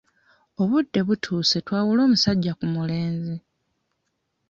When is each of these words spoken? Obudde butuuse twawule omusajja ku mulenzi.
Obudde 0.61 0.99
butuuse 1.07 1.57
twawule 1.65 2.01
omusajja 2.07 2.53
ku 2.59 2.65
mulenzi. 2.75 3.35